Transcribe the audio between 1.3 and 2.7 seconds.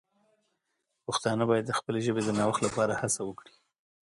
باید د خپلې ژبې د نوښت